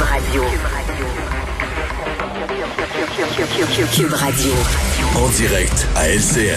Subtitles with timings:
[0.00, 0.42] Cube Radio.
[3.92, 4.52] Cube Radio.
[5.14, 6.56] En direct à LCN.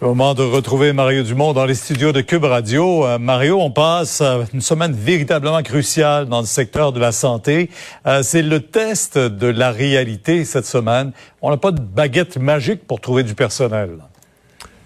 [0.00, 3.04] Au moment de retrouver Mario Dumont dans les studios de Cube Radio.
[3.04, 7.68] Euh, Mario, on passe euh, une semaine véritablement cruciale dans le secteur de la santé.
[8.06, 11.12] Euh, c'est le test de la réalité cette semaine.
[11.42, 13.98] On n'a pas de baguette magique pour trouver du personnel.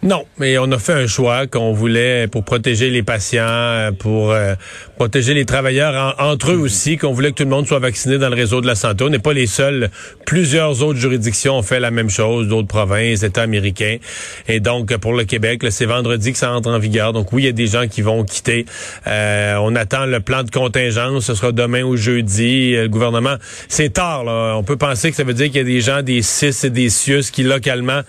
[0.04, 4.32] Non, mais on a fait un choix qu'on voulait pour protéger les patients, euh, pour
[4.32, 4.54] euh,
[4.98, 8.28] protéger les travailleurs entre eux aussi, qu'on voulait que tout le monde soit vacciné dans
[8.28, 9.02] le réseau de la santé.
[9.04, 9.88] On n'est pas les seuls.
[10.26, 13.96] Plusieurs autres juridictions ont fait la même chose, d'autres provinces, États américains.
[14.46, 17.14] Et donc, pour le Québec, c'est vendredi que ça entre en vigueur.
[17.14, 18.66] Donc oui, il y a des gens qui vont quitter.
[19.06, 21.24] Euh, on attend le plan de contingence.
[21.24, 22.72] Ce sera demain ou jeudi.
[22.72, 23.36] Le gouvernement,
[23.68, 24.24] c'est tard.
[24.24, 24.52] Là.
[24.54, 26.70] On peut penser que ça veut dire qu'il y a des gens des CIS et
[26.70, 28.02] des CIUS qui, localement,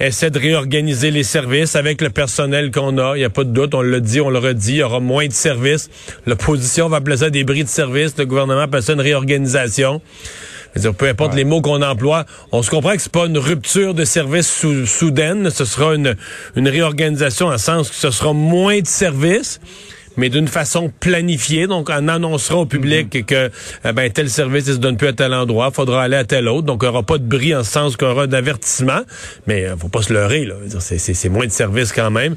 [0.00, 3.16] essaie de réorganiser les services avec le personnel qu'on a.
[3.16, 5.00] Il n'y a pas de doute, on l'a dit, on le redit, il y aura
[5.00, 5.90] moins de services.
[6.26, 8.14] L'opposition va appeler ça des bris de services.
[8.18, 10.00] Le gouvernement appelle ça une réorganisation.
[10.98, 14.04] peu importe les mots qu'on emploie, on se comprend que c'est pas une rupture de
[14.04, 16.16] services soudaine, ce sera une,
[16.56, 19.60] une réorganisation en sens que ce sera moins de services
[20.16, 21.66] mais d'une façon planifiée.
[21.66, 23.24] Donc, on annoncera au public mhm.
[23.24, 23.50] que
[23.84, 26.48] eh ben, tel service ne se donne plus à tel endroit, faudra aller à tel
[26.48, 26.66] autre.
[26.66, 29.00] Donc, il n'y aura pas de bris en ce sens qu'il y aura d'avertissement.
[29.46, 30.44] Mais euh, faut pas se leurrer.
[30.44, 30.54] Là.
[30.78, 32.36] C'est, moins de services quand même.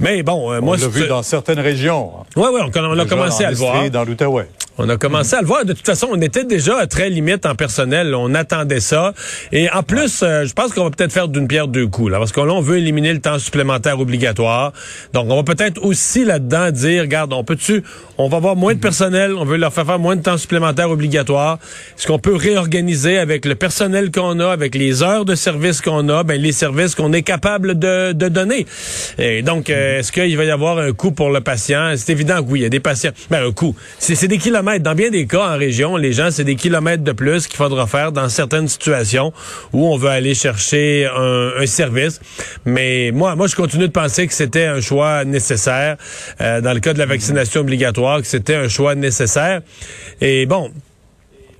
[0.00, 0.76] Mais bon, euh, moi...
[0.78, 2.12] On l'a vu dans certaines régions.
[2.36, 3.90] Oui, oui, on, on a commencé à le voir.
[3.90, 4.48] Dans l'Outaouais.
[4.80, 5.64] On a commencé à le voir.
[5.64, 8.14] De toute façon, on était déjà à très limite en personnel.
[8.14, 9.12] On attendait ça.
[9.50, 12.12] Et en plus, euh, je pense qu'on va peut-être faire d'une pierre deux coups.
[12.12, 14.72] Là, parce là, on veut éliminer le temps supplémentaire obligatoire.
[15.12, 17.82] Donc, on va peut-être aussi là-dedans dire, regarde, on peut-tu,
[18.18, 20.90] on va avoir moins de personnel, on veut leur faire faire moins de temps supplémentaire
[20.90, 21.58] obligatoire.
[21.98, 26.08] Est-ce qu'on peut réorganiser avec le personnel qu'on a, avec les heures de service qu'on
[26.08, 28.64] a, ben, les services qu'on est capable de, de donner?
[29.18, 31.94] Et donc, euh, est-ce qu'il va y avoir un coût pour le patient?
[31.96, 33.10] C'est évident que oui, il y a des patients.
[33.28, 33.74] Ben, un coût.
[33.98, 37.12] C'est des kilomètres dans bien des cas, en région, les gens, c'est des kilomètres de
[37.12, 39.32] plus qu'il faudra faire dans certaines situations
[39.72, 42.20] où on veut aller chercher un, service.
[42.64, 45.96] Mais moi, moi, je continue de penser que c'était un choix nécessaire.
[46.40, 49.60] Euh, dans le cas de la vaccination obligatoire, que c'était un choix nécessaire.
[50.20, 50.70] Et bon,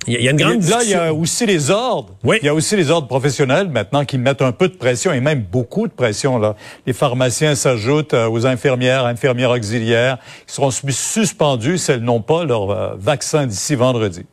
[0.07, 2.15] il y, a une grande Là, il y a aussi les ordres.
[2.23, 2.37] Oui.
[2.41, 5.19] Il y a aussi les ordres professionnels maintenant qui mettent un peu de pression et
[5.19, 6.37] même beaucoup de pression.
[6.39, 6.55] Là.
[6.87, 10.17] Les pharmaciens s'ajoutent euh, aux infirmières, infirmières auxiliaires,
[10.47, 14.25] qui seront suspendus si elles n'ont pas leur euh, vaccin d'ici vendredi.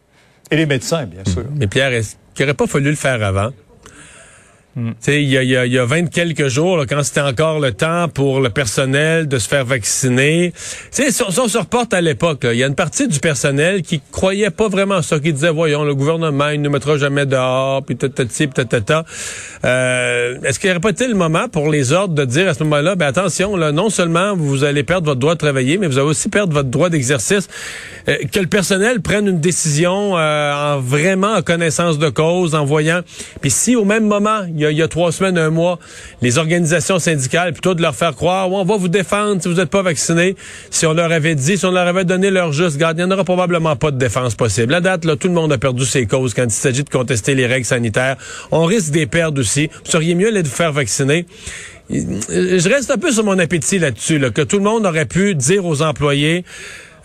[0.51, 1.45] Et les médecins, bien sûr.
[1.57, 3.51] Mais Pierre, est-ce qu'il n'aurait pas fallu le faire avant?
[4.77, 4.91] Hmm.
[5.09, 8.09] Il y a, y, a, y a 20 quelques jours, quand c'était encore le temps
[8.09, 10.53] pour le personnel de se faire vacciner.
[10.91, 14.03] Si, si, on, se reporte à l'époque, il y a une partie du personnel qui
[14.13, 17.25] croyait pas vraiment à ça, qui disait, voyons, le gouvernement, il ne nous mettra jamais
[17.25, 19.07] dehors, puis tatati, tatata.
[19.65, 22.53] Euh, Est-ce qu'il n'y aurait pas été le moment pour les ordres de dire à
[22.53, 25.87] ce moment-là, ben attention, là, non seulement vous allez perdre votre droit de travailler, mais
[25.87, 27.49] vous allez aussi perdre votre droit d'exercice.
[28.09, 32.67] Euh, que le personnel prenne une décision euh, en vraiment en connaissance de cause, en
[32.67, 33.01] voyant.
[33.41, 35.79] Puis si au même moment, il y a trois semaines, un mois,
[36.23, 39.71] les organisations syndicales, plutôt de leur faire croire, on va vous défendre si vous n'êtes
[39.71, 40.37] pas vacciné.
[40.71, 43.11] Si on leur avait dit, si on leur avait donné leur juste garde, il n'y
[43.11, 44.75] en aura probablement pas de défense possible.
[44.75, 47.47] À date, tout le monde a perdu ses causes quand il s'agit de contester les
[47.47, 48.17] règles sanitaires.
[48.51, 49.69] On risque des perdre aussi.
[49.85, 51.27] Vous seriez mieux de vous faire vacciner.
[51.89, 55.65] Je reste un peu sur mon appétit là-dessus, que tout le monde aurait pu dire
[55.65, 56.45] aux employés,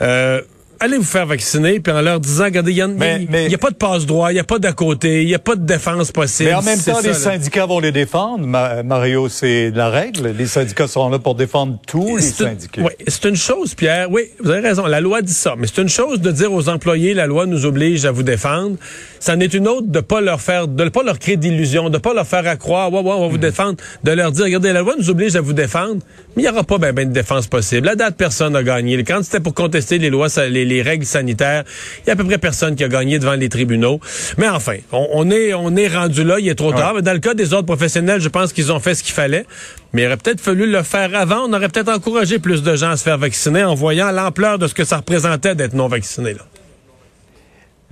[0.02, 0.42] euh,
[0.82, 4.32] allez vous faire vacciner, puis en leur disant, regardez, il n'y a, pas de passe-droit,
[4.32, 6.50] il n'y a pas d'à côté, il n'y a pas de défense possible.
[6.50, 8.46] Mais en même temps, les syndicats vont les défendre.
[8.84, 10.34] Mario, c'est la règle.
[10.38, 12.82] Les syndicats seront là pour défendre tous les syndicats.
[12.82, 14.08] Oui, c'est une chose, Pierre.
[14.12, 14.86] Oui, vous avez raison.
[14.88, 15.56] La loi dit ça.
[15.58, 18.78] Mais c'est une chose de dire aux employés, la loi nous oblige à vous défendre.
[19.20, 22.14] Ça n'est une autre de pas leur faire, de pas leur créer d'illusions, de pas
[22.14, 23.42] leur faire croire, ouais, ouais, on va vous mm.
[23.42, 25.98] défendre, de leur dire, regardez, la loi nous oblige à vous défendre,
[26.36, 27.86] mais il n'y aura pas ben, ben de défense possible.
[27.86, 29.04] La date, personne n'a gagné.
[29.04, 31.64] Quand c'était pour contester les lois, les les règles sanitaires.
[32.04, 34.00] Il y a à peu près personne qui a gagné devant les tribunaux.
[34.38, 37.02] Mais enfin, on, est, on est rendu là, il est trop tard.
[37.02, 39.46] Dans le cas des autres professionnels, je pense qu'ils ont fait ce qu'il fallait.
[39.94, 41.48] Mais il aurait peut-être fallu le faire avant.
[41.48, 44.68] On aurait peut-être encouragé plus de gens à se faire vacciner en voyant l'ampleur de
[44.68, 46.34] ce que ça représentait d'être non vacciné.
[46.34, 46.46] Là.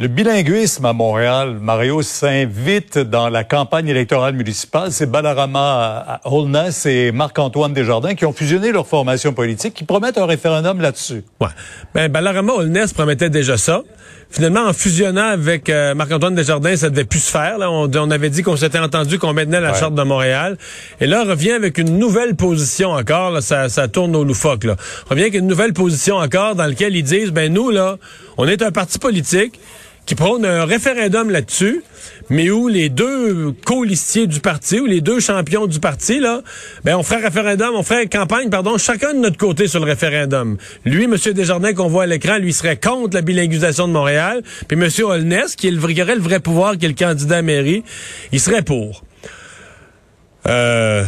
[0.01, 4.93] Le bilinguisme à Montréal, Mario, s'invite dans la campagne électorale municipale.
[4.93, 10.25] C'est Balarama Holness et Marc-Antoine Desjardins qui ont fusionné leur formation politique, qui promettent un
[10.25, 11.25] référendum là-dessus.
[11.41, 11.49] Ouais.
[11.93, 13.81] Ben, Balarama Holness promettait déjà ça.
[14.29, 17.57] Finalement, en fusionnant avec euh, Marc-Antoine Desjardins, ça devait plus se faire.
[17.57, 17.69] Là.
[17.69, 20.57] On, avait dit qu'on s'était entendu qu'on maintenait la charte de Montréal.
[21.01, 23.43] Et là, on revient avec une nouvelle position encore.
[23.43, 24.63] ça, ça tourne au loufoque.
[24.63, 24.77] Là.
[25.07, 27.97] On revient avec une nouvelle position encore dans laquelle ils disent, ben nous, là,
[28.37, 29.59] on est un parti politique
[30.09, 31.83] qui prône un référendum là-dessus,
[32.31, 36.41] mais où les deux co-listiers du parti, ou les deux champions du parti, là,
[36.83, 40.57] ben, on ferait référendum, on ferait campagne, pardon, chacun de notre côté sur le référendum.
[40.83, 41.15] Lui, M.
[41.35, 44.89] Desjardins, qu'on voit à l'écran, lui serait contre la bilinguisation de Montréal, puis M.
[45.03, 47.83] Holness, qui, est le, qui le vrai pouvoir, qui est le candidat à mairie,
[48.31, 49.03] il serait pour.
[50.47, 51.05] Euh...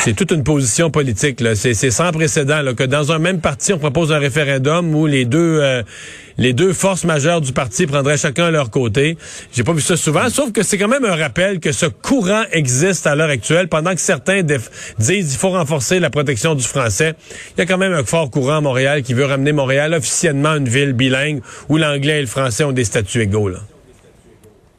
[0.00, 1.40] C'est toute une position politique.
[1.40, 1.54] là.
[1.54, 5.06] C'est c'est sans précédent là, que dans un même parti, on propose un référendum où
[5.06, 5.82] les deux euh,
[6.38, 9.18] les deux forces majeures du parti prendraient chacun leur côté.
[9.52, 12.44] J'ai pas vu ça souvent, sauf que c'est quand même un rappel que ce courant
[12.52, 17.14] existe à l'heure actuelle, pendant que certains disent il faut renforcer la protection du français.
[17.56, 20.54] Il y a quand même un fort courant à Montréal qui veut ramener Montréal officiellement
[20.54, 23.48] une ville bilingue où l'anglais et le français ont des statuts égaux.
[23.48, 23.58] Là.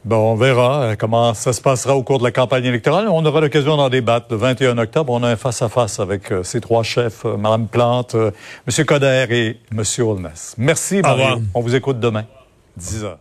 [0.05, 3.09] Bon, on verra euh, comment ça se passera au cours de la campagne électorale.
[3.09, 4.27] On aura l'occasion d'en débattre.
[4.29, 8.15] Le 21 octobre, on a un face-à-face avec euh, ces trois chefs, euh, Mme Plante,
[8.15, 8.31] euh,
[8.65, 8.85] M.
[8.85, 9.83] Coder et M.
[9.99, 10.55] Holness.
[10.57, 11.41] Merci, Mario.
[11.53, 12.23] On vous écoute demain,
[12.77, 13.19] 10 heures.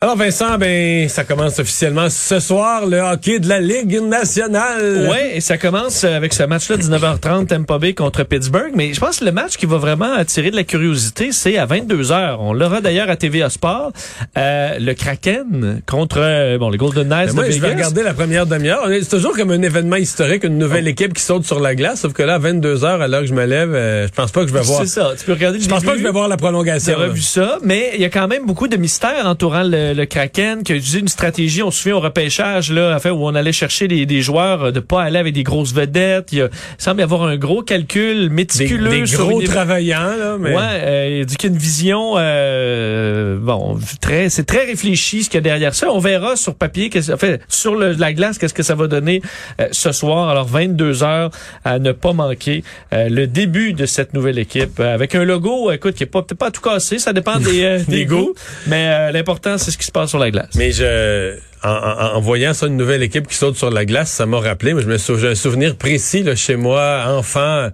[0.00, 5.08] Alors Vincent, ben ça commence officiellement ce soir le hockey de la Ligue nationale.
[5.10, 9.18] Ouais, et ça commence avec ce match-là 19h30 Tampa Bay contre Pittsburgh, mais je pense
[9.18, 12.36] que le match qui va vraiment attirer de la curiosité, c'est à 22h.
[12.38, 13.90] On l'aura d'ailleurs à TVA Sport,
[14.36, 17.88] euh, le Kraken contre euh, bon les Golden Knights Ben moi, de je vais Vegas.
[17.88, 18.86] regarder la première demi-heure.
[19.02, 22.02] C'est toujours comme un événement historique, une nouvelle équipe qui saute sur la glace.
[22.02, 24.30] Sauf que là, à 22 heures, à l'heure que je me lève, euh, je pense
[24.30, 24.78] pas que je vais voir.
[24.78, 26.92] C'est ça, tu peux regarder le Je pense pas que je vais voir la prolongation.
[26.92, 27.12] T'auras là.
[27.12, 30.62] vu ça, mais il y a quand même beaucoup de mystères entourant le, le Kraken
[30.62, 33.52] qui a utilisé une stratégie, on se souvient au repêchage là, enfin, où on allait
[33.52, 36.28] chercher des, des joueurs euh, de pas aller avec des grosses vedettes.
[36.32, 36.48] Il, y a-
[36.78, 40.36] il semble y avoir un gros calcul Des, méticuleux des sur gros une- travaillants, là,
[40.38, 40.54] mais.
[40.54, 45.24] Ouais, euh, il dit qu'il y a une vision euh, bon très c'est très réfléchi
[45.24, 45.90] ce qu'il y a derrière ça.
[45.92, 48.86] On verra sur papier qu'est-ce- en fait sur le- la glace qu'est-ce que ça va
[48.86, 49.22] donner
[49.60, 50.28] euh, ce soir.
[50.28, 51.30] Alors 22 heures
[51.64, 52.62] à ne pas manquer
[52.92, 56.22] euh, le début de cette nouvelle équipe euh, avec un logo écoute qui est pas
[56.22, 58.34] peut-être pas tout cassé, ça dépend des euh, Des des goûts.
[58.66, 60.50] mais euh, l'important c'est ce qui se passe sur la glace.
[60.56, 64.10] Mais je, en, en- en voyant ça, une nouvelle équipe qui saute sur la glace,
[64.10, 64.74] ça m'a rappelé.
[64.74, 67.68] Mais je me sou- j'ai un souvenir précis là, chez moi, enfant,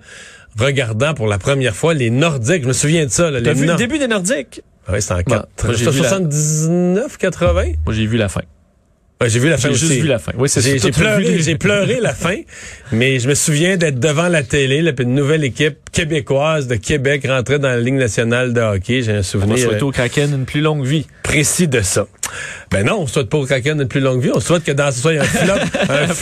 [0.59, 2.63] regardant pour la première fois les Nordiques.
[2.63, 3.31] Je me souviens de ça.
[3.31, 4.63] Là, T'as vu le début des Nordiques?
[4.89, 5.65] Ouais, c'était en Bon, 4.
[5.65, 7.65] moi, j'ai vu la- 79, 80.
[7.87, 8.43] Moi j'ai vu la fin.
[9.25, 10.33] Ouais, j'ai vu la fin J'ai juste vu la fin.
[10.37, 12.37] Oui, c'est J'ai pleuré, j'ai pleuré la fin,
[12.93, 16.75] mais je me souviens d'être devant la télé, là, puis une nouvelle équipe québécoise de
[16.75, 19.01] Québec rentrait dans la Ligue nationale de hockey.
[19.03, 21.07] J'ai un On souvenir souhaiter euh, au Kraken une plus longue vie.
[21.23, 22.07] précis de ça.
[22.71, 24.31] Ben non, on souhaite pas au Kraken une plus longue vie.
[24.35, 25.55] On souhaite que dans ce soit un flop,
[25.89, 26.15] un flop